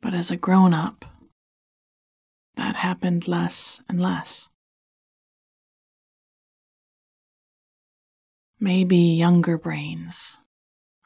But 0.00 0.14
as 0.14 0.30
a 0.30 0.36
grown 0.36 0.74
up, 0.74 1.04
that 2.56 2.76
happened 2.76 3.28
less 3.28 3.80
and 3.88 4.00
less. 4.00 4.48
Maybe 8.66 8.96
younger 8.96 9.58
brains 9.58 10.38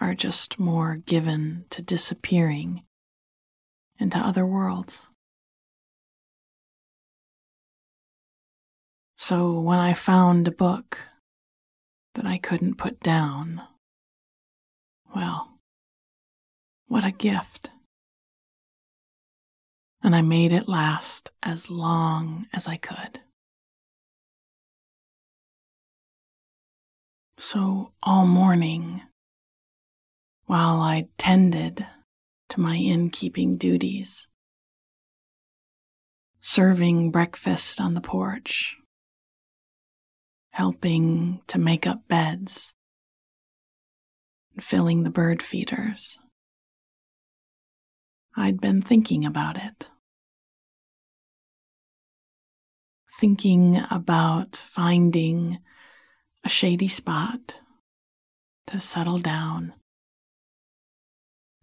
are 0.01 0.15
just 0.15 0.59
more 0.59 0.97
given 0.97 1.67
to 1.69 1.83
disappearing 1.83 2.85
into 3.99 4.17
other 4.17 4.47
worlds. 4.47 5.09
So 9.19 9.61
when 9.61 9.79
I 9.79 9.93
found 9.93 10.49
a 10.49 10.51
book 10.51 11.01
that 12.15 12.25
I 12.25 12.39
couldn't 12.39 12.79
put 12.79 12.99
down, 13.01 13.61
well, 15.15 15.59
what 16.87 17.05
a 17.05 17.11
gift. 17.11 17.69
And 20.03 20.17
I 20.17 20.23
made 20.23 20.53
it 20.53 20.67
last 20.67 21.29
as 21.43 21.69
long 21.69 22.47
as 22.55 22.67
I 22.67 22.79
could. 22.79 23.21
So 27.41 27.95
all 28.03 28.27
morning, 28.27 29.01
while 30.45 30.79
I 30.83 31.09
tended 31.17 31.87
to 32.51 32.61
my 32.61 32.77
innkeeping 32.77 33.57
duties, 33.57 34.29
serving 36.39 37.11
breakfast 37.11 37.81
on 37.81 37.95
the 37.95 38.03
porch, 38.03 38.77
helping 40.51 41.41
to 41.47 41.59
make 41.59 41.87
up 41.87 42.07
beds, 42.09 42.75
filling 44.61 45.05
the 45.05 45.11
bird 45.11 45.43
feeders. 45.43 46.19
I'd 48.37 48.61
been 48.61 48.83
thinking 48.83 49.25
about 49.25 49.57
it. 49.57 49.89
thinking 53.21 53.83
about 53.91 54.57
finding 54.57 55.59
a 56.45 56.49
shady 56.49 56.89
spot 56.89 57.57
to 58.67 58.81
settle 58.81 59.19
down 59.19 59.75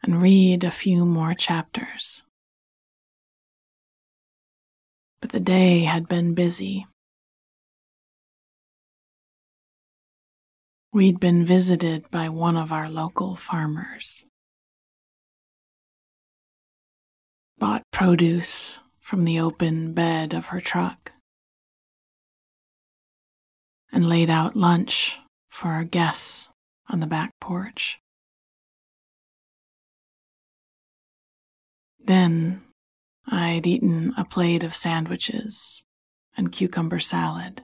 and 0.03 0.21
read 0.21 0.63
a 0.63 0.71
few 0.71 1.05
more 1.05 1.33
chapters. 1.33 2.23
But 5.19 5.31
the 5.31 5.39
day 5.39 5.83
had 5.83 6.07
been 6.07 6.33
busy. 6.33 6.85
We'd 10.93 11.19
been 11.19 11.45
visited 11.45 12.09
by 12.09 12.29
one 12.29 12.55
of 12.55 12.71
our 12.71 12.89
local 12.89 13.35
farmers. 13.35 14.25
Bought 17.57 17.83
produce 17.91 18.79
from 18.99 19.25
the 19.25 19.39
open 19.39 19.93
bed 19.93 20.33
of 20.33 20.47
her 20.47 20.61
truck 20.61 21.11
and 23.97 24.07
laid 24.07 24.29
out 24.29 24.55
lunch 24.55 25.17
for 25.49 25.69
our 25.69 25.83
guests 25.83 26.49
on 26.87 26.99
the 26.99 27.07
back 27.07 27.31
porch. 27.41 27.97
Then 31.99 32.61
I'd 33.27 33.65
eaten 33.65 34.13
a 34.15 34.23
plate 34.23 34.63
of 34.63 34.75
sandwiches 34.75 35.83
and 36.37 36.51
cucumber 36.51 36.99
salad 36.99 37.63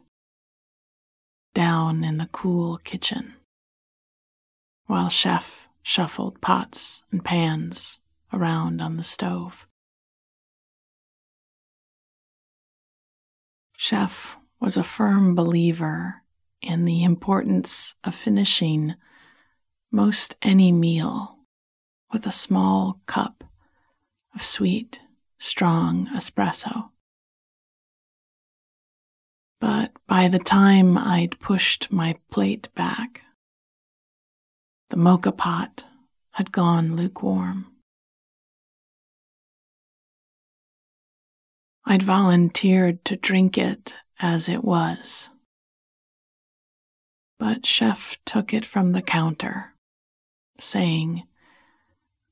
down 1.54 2.04
in 2.04 2.17
the 2.17 2.30
cool 2.32 2.80
kitchen 2.80 3.36
while 4.88 5.10
Chef 5.10 5.67
shuffled 5.84 6.41
pots 6.41 7.04
and 7.12 7.24
pans 7.24 8.00
around 8.34 8.82
on 8.82 8.98
the 8.98 9.04
stove. 9.04 9.67
Chef 13.78 14.38
was 14.60 14.76
a 14.76 14.82
firm 14.82 15.36
believer 15.36 16.22
in 16.63 16.86
the 16.86 17.04
importance 17.04 17.95
of 18.04 18.15
finishing 18.15 18.95
most 19.91 20.36
any 20.41 20.71
meal 20.71 21.38
with 22.12 22.26
a 22.26 22.32
small 22.32 23.02
cup 23.06 23.43
of 24.34 24.41
sweet, 24.41 24.99
strong 25.38 26.08
espresso. 26.08 26.89
But 29.60 29.91
by 30.08 30.28
the 30.28 30.39
time 30.39 30.97
I'd 30.97 31.39
pushed 31.39 31.91
my 31.91 32.15
plate 32.32 32.69
back, 32.76 33.21
the 34.89 34.97
moka 34.97 35.36
pot 35.36 35.86
had 36.32 36.52
gone 36.52 36.95
lukewarm. 36.95 37.67
I'd 41.86 42.04
volunteered 42.04 43.04
to 43.06 43.15
drink 43.15 43.58
it 43.58 43.95
as 44.19 44.49
it 44.49 44.63
was. 44.63 45.30
But 47.45 47.65
Chef 47.65 48.17
took 48.23 48.53
it 48.53 48.65
from 48.65 48.93
the 48.93 49.01
counter, 49.01 49.73
saying 50.62 51.23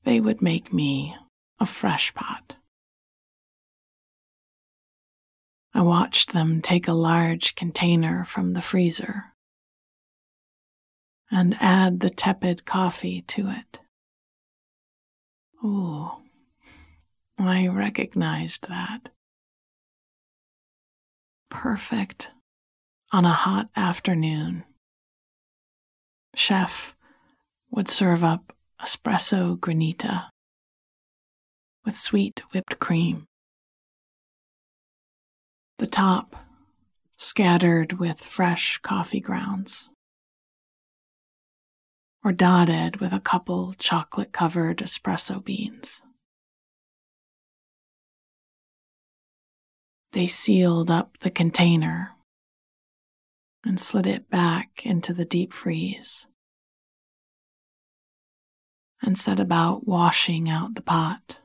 they 0.04 0.20
would 0.20 0.40
make 0.40 0.72
me 0.72 1.14
a 1.60 1.66
fresh 1.66 2.14
pot. 2.14 2.56
I 5.74 5.82
watched 5.82 6.32
them 6.32 6.62
take 6.62 6.88
a 6.88 6.94
large 6.94 7.54
container 7.56 8.24
from 8.24 8.54
the 8.54 8.62
freezer 8.62 9.34
and 11.30 11.58
add 11.60 12.00
the 12.00 12.08
tepid 12.08 12.64
coffee 12.64 13.20
to 13.20 13.50
it. 13.50 13.80
Ooh, 15.62 16.10
I 17.38 17.66
recognized 17.66 18.66
that. 18.70 19.10
Perfect 21.50 22.30
on 23.12 23.26
a 23.26 23.34
hot 23.34 23.68
afternoon. 23.76 24.64
Chef 26.34 26.96
would 27.70 27.88
serve 27.88 28.24
up 28.24 28.54
espresso 28.80 29.58
granita 29.58 30.28
with 31.84 31.96
sweet 31.96 32.42
whipped 32.52 32.78
cream. 32.78 33.26
The 35.78 35.86
top 35.86 36.36
scattered 37.16 37.94
with 37.94 38.24
fresh 38.24 38.78
coffee 38.78 39.20
grounds, 39.20 39.88
or 42.24 42.32
dotted 42.32 42.96
with 42.96 43.12
a 43.12 43.20
couple 43.20 43.72
chocolate 43.74 44.32
covered 44.32 44.78
espresso 44.78 45.44
beans. 45.44 46.02
They 50.12 50.26
sealed 50.26 50.90
up 50.90 51.18
the 51.18 51.30
container 51.30 52.12
and 53.64 53.78
slid 53.78 54.06
it 54.06 54.28
back 54.28 54.84
into 54.84 55.12
the 55.12 55.24
deep 55.24 55.52
freeze 55.52 56.26
and 59.02 59.18
set 59.18 59.40
about 59.40 59.86
washing 59.86 60.48
out 60.48 60.74
the 60.74 60.82
pot 60.82 61.38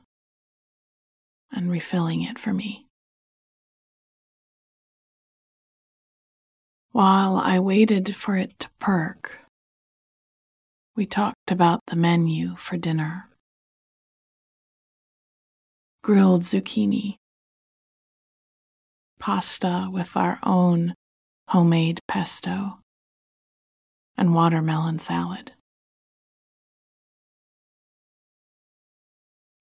and 1.50 1.70
refilling 1.70 2.22
it 2.22 2.38
for 2.38 2.52
me. 2.52 2.86
While 6.92 7.36
I 7.36 7.58
waited 7.58 8.16
for 8.16 8.36
it 8.36 8.58
to 8.60 8.70
perk, 8.78 9.38
we 10.96 11.06
talked 11.06 11.50
about 11.50 11.80
the 11.86 11.96
menu 11.96 12.56
for 12.56 12.76
dinner. 12.76 13.28
Grilled 16.02 16.42
zucchini, 16.42 17.16
pasta 19.18 19.88
with 19.92 20.16
our 20.16 20.38
own 20.42 20.94
homemade 21.48 22.00
pesto, 22.06 22.78
and 24.16 24.34
watermelon 24.34 24.98
salad. 24.98 25.52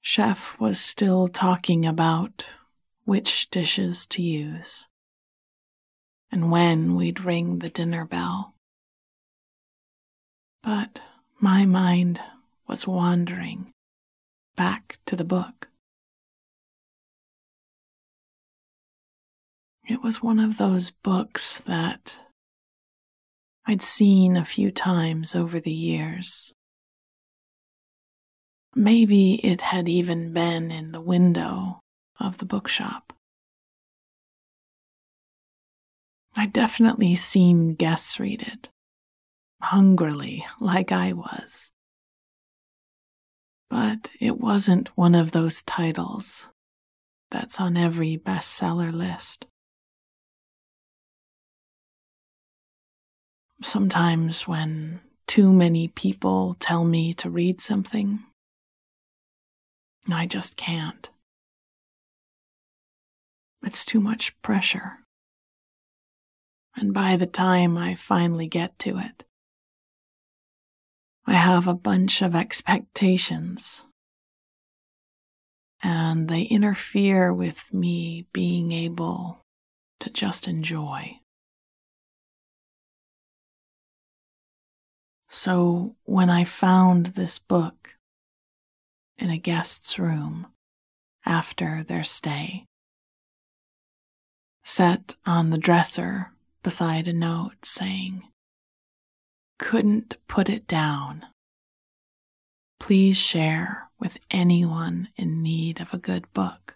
Chef 0.02 0.60
was 0.60 0.80
still 0.80 1.28
talking 1.28 1.86
about 1.86 2.48
which 3.06 3.50
dishes 3.50 4.06
to 4.06 4.22
use 4.22 4.86
and 6.32 6.52
when 6.52 6.96
we'd 6.96 7.22
ring 7.22 7.60
the 7.60 7.70
dinner 7.70 8.06
bell. 8.06 8.54
But 10.62 11.00
my 11.40 11.66
mind 11.66 12.22
was 12.68 12.86
wandering 12.86 13.72
back 14.58 15.00
to 15.06 15.16
the 15.16 15.24
book. 15.24 15.67
It 19.88 20.04
was 20.04 20.22
one 20.22 20.40
of 20.40 20.58
those 20.58 20.92
books 20.92 21.60
that 21.62 22.20
I'd 23.66 23.82
seen 23.82 24.38
a 24.38 24.46
few 24.46 24.72
times 24.72 25.36
over 25.36 25.60
the 25.60 25.72
years 25.72 26.54
Maybe 28.78 29.44
it 29.44 29.62
had 29.62 29.90
even 29.90 30.34
been 30.34 30.70
in 30.70 30.92
the 30.92 31.02
window 31.02 31.80
of 32.20 32.38
the 32.38 32.46
bookshop. 32.46 33.12
I'd 36.36 36.54
definitely 36.54 37.16
seen 37.16 37.74
guests 37.74 38.20
read 38.20 38.44
it, 38.44 38.70
hungrily, 39.64 40.46
like 40.60 40.92
I 40.92 41.14
was. 41.14 41.72
But 43.68 44.12
it 44.20 44.40
wasn't 44.40 44.96
one 44.96 45.16
of 45.16 45.32
those 45.32 45.64
titles 45.64 46.52
that's 47.32 47.60
on 47.60 47.76
every 47.78 48.16
bestseller 48.16 48.94
list. 48.94 49.48
Sometimes, 53.62 54.48
when 54.48 55.02
too 55.26 55.52
many 55.52 55.88
people 55.88 56.56
tell 56.60 56.84
me 56.86 57.14
to 57.16 57.30
read 57.30 57.60
something, 57.60 58.20
I 60.12 60.26
just 60.26 60.56
can't. 60.58 61.10
It's 63.64 63.84
too 63.84 64.00
much 64.00 64.40
pressure. 64.42 65.00
And 66.76 66.94
by 66.94 67.18
the 67.18 67.26
time 67.26 67.78
I 67.78 67.96
finally 67.96 68.48
get 68.48 68.78
to 68.80 69.00
it, 69.00 69.26
I 71.26 71.34
have 71.34 71.68
a 71.68 71.74
bunch 71.74 72.22
of 72.22 72.36
expectations. 72.36 73.84
And 75.84 76.28
they 76.30 76.44
interfere 76.44 77.34
with 77.34 77.74
me 77.74 78.28
being 78.32 78.72
able 78.72 79.40
to 80.00 80.10
just 80.10 80.48
enjoy. 80.48 81.20
So 85.30 85.96
when 86.04 86.30
I 86.30 86.44
found 86.44 87.08
this 87.08 87.40
book, 87.40 87.98
in 89.18 89.30
a 89.30 89.38
guest's 89.38 89.98
room 89.98 90.48
after 91.26 91.84
their 91.84 92.04
stay. 92.04 92.66
Set 94.64 95.16
on 95.26 95.50
the 95.50 95.58
dresser 95.58 96.32
beside 96.64 97.08
a 97.08 97.14
note 97.14 97.66
saying, 97.66 98.24
Couldn't 99.58 100.18
put 100.28 100.50
it 100.50 100.68
down. 100.68 101.26
Please 102.80 103.18
share 103.18 103.90
with 104.00 104.18
anyone 104.30 105.10
in 105.16 105.42
need 105.42 105.82
of 105.82 105.94
a 105.94 105.98
good 105.98 106.32
book. 106.34 106.76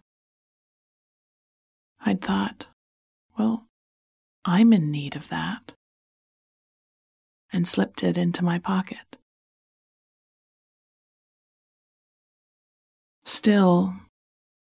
I'd 2.04 2.22
thought, 2.22 2.68
well, 3.38 3.68
I'm 4.44 4.74
in 4.74 4.90
need 4.90 5.16
of 5.16 5.28
that, 5.28 5.74
and 7.54 7.68
slipped 7.68 8.04
it 8.04 8.18
into 8.18 8.44
my 8.44 8.60
pocket. 8.60 9.18
Still, 13.26 13.94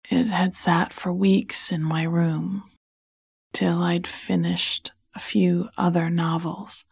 it 0.09 0.27
had 0.27 0.55
sat 0.55 0.93
for 0.93 1.11
weeks 1.11 1.71
in 1.71 1.83
my 1.83 2.03
room 2.03 2.63
till 3.53 3.83
I'd 3.83 4.07
finished 4.07 4.91
a 5.15 5.19
few 5.19 5.69
other 5.77 6.09
novels 6.09 6.85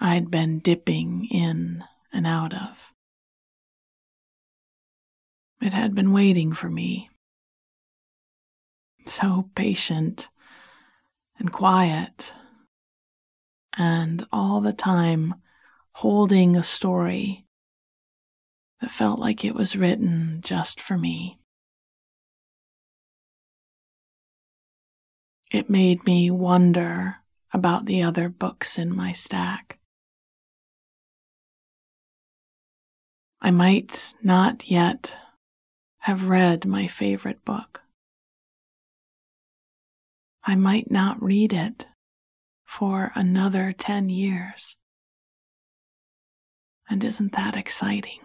I'd 0.00 0.30
been 0.30 0.58
dipping 0.58 1.28
in 1.30 1.84
and 2.12 2.26
out 2.26 2.52
of. 2.52 2.92
It 5.60 5.72
had 5.72 5.94
been 5.94 6.12
waiting 6.12 6.52
for 6.52 6.68
me. 6.68 7.08
So 9.06 9.48
patient 9.54 10.28
and 11.38 11.52
quiet, 11.52 12.34
and 13.76 14.26
all 14.32 14.60
the 14.60 14.72
time 14.72 15.34
holding 15.96 16.56
a 16.56 16.62
story 16.62 17.46
that 18.80 18.90
felt 18.90 19.18
like 19.18 19.44
it 19.44 19.54
was 19.54 19.76
written 19.76 20.40
just 20.42 20.80
for 20.80 20.96
me. 20.96 21.38
It 25.50 25.68
made 25.68 26.04
me 26.06 26.30
wonder 26.30 27.16
about 27.52 27.84
the 27.84 28.02
other 28.02 28.28
books 28.28 28.78
in 28.78 28.94
my 28.94 29.12
stack. 29.12 29.78
I 33.40 33.50
might 33.50 34.14
not 34.22 34.70
yet 34.70 35.16
have 35.98 36.28
read 36.28 36.64
my 36.64 36.86
favorite 36.86 37.44
book. 37.44 37.82
I 40.44 40.54
might 40.54 40.90
not 40.90 41.22
read 41.22 41.52
it 41.52 41.86
for 42.72 43.12
another 43.14 43.70
10 43.70 44.08
years. 44.08 44.76
And 46.88 47.04
isn't 47.04 47.32
that 47.32 47.54
exciting? 47.54 48.20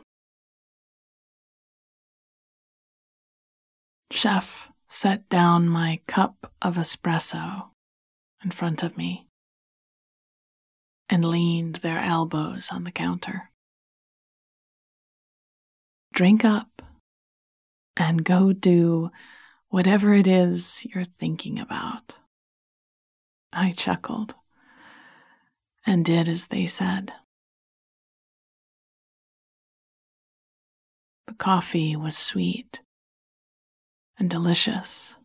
Chef 4.09 4.71
set 4.87 5.27
down 5.27 5.67
my 5.67 5.99
cup 6.07 6.53
of 6.61 6.75
espresso 6.77 7.71
in 8.41 8.51
front 8.51 8.83
of 8.83 8.97
me 8.97 9.27
and 11.09 11.25
leaned 11.25 11.77
their 11.77 11.99
elbows 11.99 12.69
on 12.71 12.85
the 12.85 12.91
counter. 12.91 13.51
Drink 16.13 16.45
up 16.45 16.81
and 17.97 18.23
go 18.23 18.53
do 18.53 19.11
whatever 19.67 20.13
it 20.13 20.25
is 20.25 20.85
you're 20.85 21.03
thinking 21.03 21.59
about. 21.59 22.15
I 23.59 23.71
chuckled 23.71 24.35
and 25.83 26.05
did 26.05 26.29
as 26.29 26.45
they 26.45 26.67
said. 26.67 27.11
The 31.25 31.33
coffee 31.33 31.95
was 31.95 32.15
sweet 32.15 32.81
and 34.19 34.29
delicious 34.29 35.15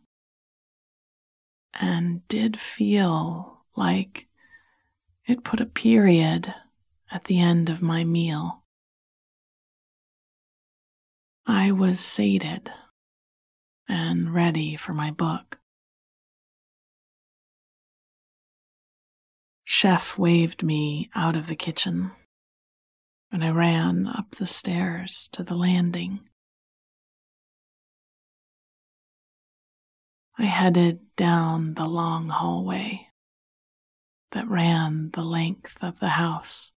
and 1.79 2.27
did 2.27 2.59
feel 2.59 3.65
like 3.75 4.27
it 5.27 5.43
put 5.43 5.61
a 5.61 5.67
period 5.67 6.55
at 7.11 7.25
the 7.25 7.39
end 7.39 7.69
of 7.69 7.83
my 7.83 8.03
meal. 8.03 8.63
I 11.45 11.71
was 11.71 11.99
sated 11.99 12.71
and 13.87 14.33
ready 14.33 14.75
for 14.75 14.95
my 14.95 15.11
book. 15.11 15.59
Chef 19.75 20.19
waved 20.19 20.61
me 20.61 21.09
out 21.15 21.35
of 21.35 21.47
the 21.47 21.55
kitchen, 21.55 22.11
and 23.31 23.43
I 23.43 23.49
ran 23.49 24.05
up 24.05 24.35
the 24.35 24.45
stairs 24.45 25.27
to 25.31 25.43
the 25.43 25.55
landing. 25.55 26.29
I 30.37 30.43
headed 30.43 31.15
down 31.15 31.73
the 31.73 31.87
long 31.87 32.29
hallway 32.29 33.07
that 34.31 34.47
ran 34.47 35.09
the 35.09 35.23
length 35.23 35.79
of 35.81 35.99
the 35.99 36.09
house, 36.09 36.71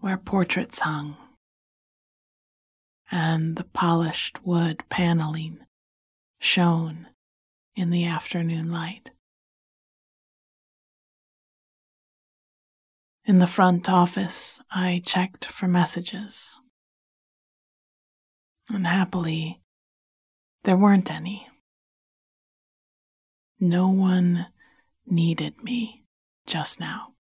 where 0.00 0.18
portraits 0.18 0.80
hung 0.80 1.16
and 3.08 3.54
the 3.54 3.64
polished 3.64 4.44
wood 4.44 4.82
paneling 4.88 5.60
shone 6.40 7.06
in 7.76 7.90
the 7.90 8.04
afternoon 8.04 8.72
light. 8.72 9.12
In 13.26 13.38
the 13.38 13.46
front 13.46 13.88
office, 13.88 14.60
I 14.70 15.00
checked 15.02 15.46
for 15.46 15.66
messages. 15.66 16.60
Unhappily, 18.68 19.62
there 20.64 20.76
weren't 20.76 21.10
any. 21.10 21.48
No 23.58 23.88
one 23.88 24.48
needed 25.06 25.62
me 25.62 26.04
just 26.46 26.78
now. 26.78 27.14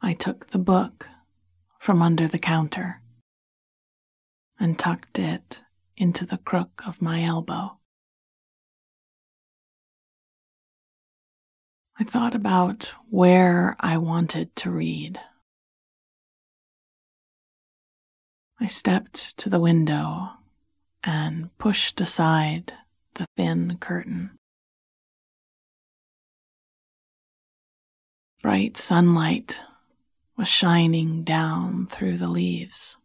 I 0.00 0.14
took 0.14 0.50
the 0.50 0.58
book 0.58 1.06
from 1.78 2.00
under 2.00 2.26
the 2.26 2.38
counter 2.38 3.02
and 4.58 4.78
tucked 4.78 5.18
it 5.18 5.62
into 5.98 6.24
the 6.24 6.38
crook 6.38 6.82
of 6.86 7.02
my 7.02 7.24
elbow. 7.24 7.79
I 12.00 12.02
thought 12.02 12.34
about 12.34 12.94
where 13.10 13.76
I 13.78 13.98
wanted 13.98 14.56
to 14.56 14.70
read. 14.70 15.20
I 18.58 18.68
stepped 18.68 19.36
to 19.36 19.50
the 19.50 19.60
window 19.60 20.30
and 21.04 21.50
pushed 21.58 22.00
aside 22.00 22.72
the 23.16 23.26
thin 23.36 23.76
curtain. 23.80 24.30
Bright 28.40 28.78
sunlight 28.78 29.60
was 30.38 30.48
shining 30.48 31.22
down 31.22 31.86
through 31.86 32.16
the 32.16 32.28
leaves. 32.28 32.96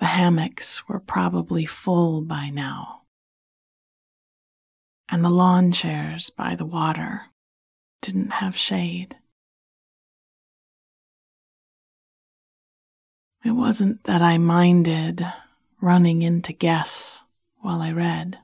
The 0.00 0.06
hammocks 0.06 0.88
were 0.88 0.98
probably 0.98 1.64
full 1.64 2.22
by 2.22 2.50
now, 2.50 3.02
and 5.10 5.24
the 5.24 5.30
lawn 5.30 5.72
chairs 5.72 6.30
by 6.30 6.54
the 6.54 6.64
water 6.64 7.22
didn't 8.00 8.30
have 8.34 8.56
shade. 8.56 9.16
It 13.44 13.52
wasn't 13.52 14.04
that 14.04 14.22
I 14.22 14.38
minded 14.38 15.26
running 15.80 16.22
into 16.22 16.52
guests 16.52 17.24
while 17.60 17.80
I 17.80 17.90
read. 17.90 18.38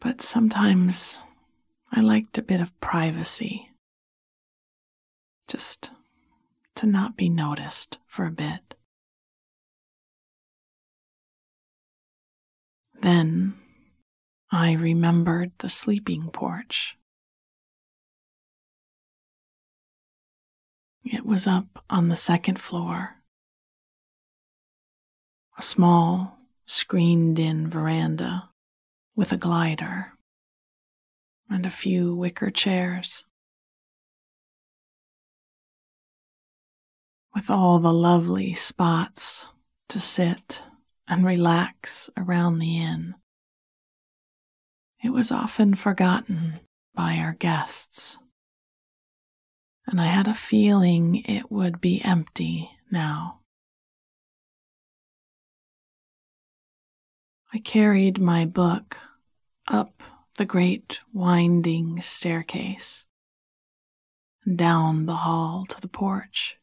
But 0.00 0.22
sometimes 0.22 1.20
I 1.92 2.00
liked 2.00 2.38
a 2.38 2.42
bit 2.42 2.60
of 2.60 2.78
privacy. 2.80 3.70
Just 5.46 5.90
to 6.76 6.86
not 6.86 7.16
be 7.16 7.28
noticed 7.28 7.98
for 8.06 8.24
a 8.24 8.30
bit. 8.30 8.74
Then 13.00 13.54
I 14.50 14.72
remembered 14.72 15.52
the 15.58 15.68
sleeping 15.68 16.30
porch. 16.30 16.96
It 21.04 21.24
was 21.24 21.46
up 21.46 21.84
on 21.88 22.08
the 22.08 22.16
second 22.16 22.60
floor. 22.60 23.16
A 25.58 25.62
small, 25.62 26.38
screened 26.66 27.38
in 27.38 27.68
veranda 27.68 28.50
with 29.16 29.32
a 29.32 29.36
glider 29.36 30.12
and 31.48 31.66
a 31.66 31.70
few 31.70 32.14
wicker 32.14 32.50
chairs. 32.50 33.24
with 37.34 37.50
all 37.50 37.78
the 37.78 37.92
lovely 37.92 38.54
spots 38.54 39.46
to 39.88 40.00
sit 40.00 40.62
and 41.10 41.26
relax 41.26 42.08
around 42.16 42.60
the 42.60 42.78
inn. 42.78 43.16
It 45.02 45.10
was 45.10 45.32
often 45.32 45.74
forgotten 45.74 46.60
by 46.94 47.16
our 47.16 47.32
guests, 47.32 48.16
and 49.86 50.00
I 50.00 50.06
had 50.06 50.28
a 50.28 50.34
feeling 50.34 51.16
it 51.16 51.50
would 51.50 51.80
be 51.80 52.00
empty 52.04 52.70
now. 52.92 53.40
I 57.52 57.58
carried 57.58 58.20
my 58.20 58.44
book 58.44 58.96
up 59.66 60.04
the 60.36 60.44
great 60.44 61.00
winding 61.12 62.00
staircase 62.00 63.04
and 64.44 64.56
down 64.56 65.06
the 65.06 65.16
hall 65.16 65.66
to 65.70 65.80
the 65.80 65.88
porch. 65.88 66.59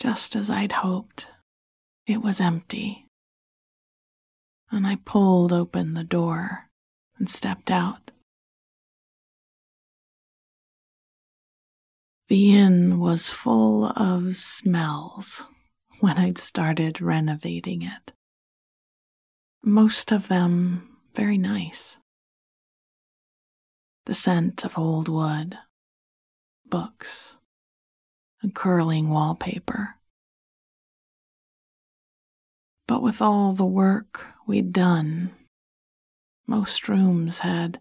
Just 0.00 0.34
as 0.34 0.48
I'd 0.48 0.72
hoped, 0.72 1.26
it 2.06 2.22
was 2.22 2.40
empty, 2.40 3.06
and 4.70 4.86
I 4.86 4.96
pulled 4.96 5.52
open 5.52 5.92
the 5.92 6.04
door 6.04 6.70
and 7.18 7.28
stepped 7.28 7.70
out. 7.70 8.10
The 12.28 12.56
inn 12.56 12.98
was 12.98 13.28
full 13.28 13.86
of 13.86 14.38
smells 14.38 15.46
when 15.98 16.16
I'd 16.16 16.38
started 16.38 17.02
renovating 17.02 17.82
it. 17.82 18.12
Most 19.62 20.12
of 20.12 20.28
them 20.28 20.96
very 21.14 21.36
nice. 21.36 21.98
The 24.06 24.14
scent 24.14 24.64
of 24.64 24.78
old 24.78 25.08
wood, 25.08 25.58
books, 26.64 27.36
and 28.42 28.54
curling 28.54 29.10
wallpaper. 29.10 29.96
But 32.86 33.02
with 33.02 33.22
all 33.22 33.52
the 33.52 33.64
work 33.64 34.26
we'd 34.46 34.72
done, 34.72 35.32
most 36.46 36.88
rooms 36.88 37.40
had 37.40 37.78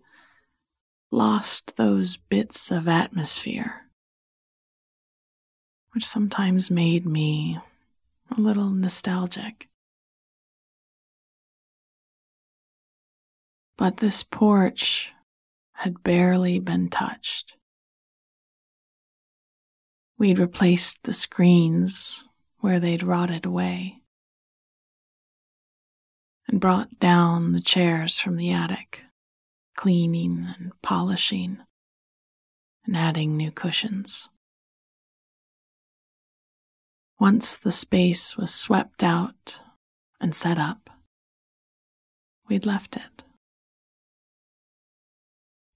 lost 1.11 1.75
those 1.75 2.17
bits 2.17 2.69
of 2.71 2.87
atmosphere 2.87 3.89
which 5.91 6.05
sometimes 6.05 6.69
made 6.69 7.05
me 7.05 7.59
a 8.35 8.39
little 8.39 8.69
nostalgic. 8.69 9.67
But 13.77 13.97
this 13.97 14.23
porch 14.23 15.11
had 15.73 16.03
barely 16.03 16.59
been 16.59 16.89
touched. 16.89 17.55
We'd 20.19 20.37
replaced 20.37 21.03
the 21.03 21.13
screens 21.13 22.25
where 22.59 22.77
they'd 22.77 23.03
rotted 23.03 23.45
away 23.45 24.01
and 26.45 26.59
brought 26.59 26.99
down 26.99 27.53
the 27.53 27.61
chairs 27.61 28.19
from 28.19 28.35
the 28.35 28.51
attic, 28.51 29.05
cleaning 29.77 30.53
and 30.59 30.73
polishing 30.81 31.59
and 32.85 32.97
adding 32.97 33.37
new 33.37 33.49
cushions. 33.49 34.27
Once 37.17 37.55
the 37.55 37.71
space 37.71 38.35
was 38.35 38.53
swept 38.53 39.01
out 39.01 39.61
and 40.19 40.35
set 40.35 40.57
up, 40.57 40.89
we'd 42.49 42.65
left 42.65 42.97
it. 42.97 43.23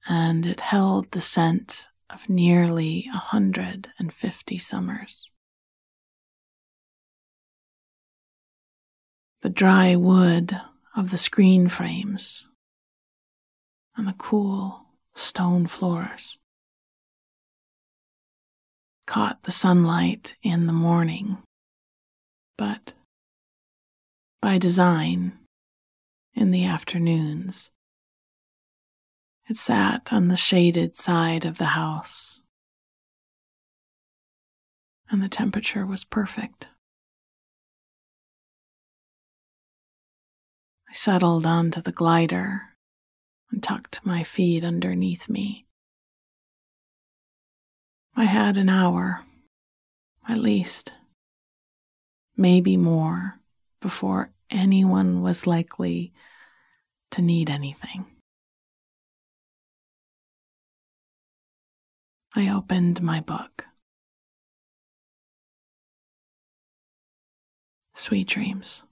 And 0.06 0.46
it 0.46 0.60
held 0.60 1.12
the 1.12 1.22
scent 1.22 1.88
of 2.14 2.30
nearly 2.30 3.10
a 3.14 3.18
hundred 3.18 3.90
and 3.98 4.14
fifty 4.14 4.58
summers. 4.58 5.32
The 9.42 9.50
dry 9.50 9.96
wood 9.96 10.60
of 10.96 11.12
the 11.12 11.18
screen 11.18 11.68
frames 11.68 12.48
and 13.98 14.08
the 14.08 14.16
cool 14.18 14.86
stone 15.14 15.68
floors 15.68 16.38
caught 19.06 19.44
the 19.44 19.52
sunlight 19.52 20.36
in 20.42 20.66
the 20.66 20.74
morning, 20.74 21.38
but 22.58 22.94
by 24.42 24.58
design 24.58 25.34
in 26.34 26.52
the 26.52 26.66
afternoons. 26.66 27.72
It 29.54 29.58
sat 29.58 30.12
on 30.12 30.30
the 30.30 30.36
shaded 30.36 30.96
side 30.96 31.46
of 31.46 31.60
the 31.60 31.78
house, 31.78 32.42
and 35.12 35.22
the 35.22 35.30
temperature 35.30 35.86
was 35.86 36.04
perfect. 36.04 36.70
I 40.90 40.94
settled 40.94 41.46
onto 41.46 41.84
the 41.84 41.92
glider 41.92 42.62
and 43.52 43.62
tucked 43.62 44.04
my 44.04 44.24
feet 44.24 44.64
underneath 44.64 45.30
me. 45.30 45.68
I 48.16 48.24
had 48.24 48.58
an 48.58 48.70
hour, 48.70 49.24
at 50.28 50.40
least, 50.40 50.94
maybe 52.36 52.76
more, 52.76 53.40
before 53.80 54.32
anyone 54.50 55.22
was 55.22 55.46
likely 55.46 56.12
to 57.12 57.22
need 57.22 57.52
anything. 57.52 58.08
I 62.36 62.50
opened 62.50 63.02
my 63.02 63.20
book. 63.20 63.66
Sweet 67.94 68.28
dreams. 68.28 68.84